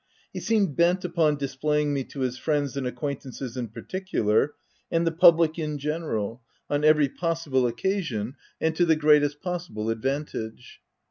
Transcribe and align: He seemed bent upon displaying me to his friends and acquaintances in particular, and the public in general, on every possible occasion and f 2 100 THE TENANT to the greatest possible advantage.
He 0.33 0.39
seemed 0.39 0.75
bent 0.75 1.05
upon 1.05 1.35
displaying 1.35 1.93
me 1.93 2.03
to 2.05 2.21
his 2.21 2.35
friends 2.35 2.75
and 2.75 2.87
acquaintances 2.87 3.55
in 3.55 3.67
particular, 3.67 4.55
and 4.89 5.05
the 5.05 5.11
public 5.11 5.59
in 5.59 5.77
general, 5.77 6.41
on 6.71 6.83
every 6.83 7.07
possible 7.07 7.67
occasion 7.67 8.33
and 8.59 8.71
f 8.73 8.77
2 8.77 8.77
100 8.77 8.77
THE 8.77 8.77
TENANT 8.77 8.77
to 8.77 8.85
the 8.87 8.95
greatest 8.95 9.41
possible 9.43 9.89
advantage. 9.91 10.81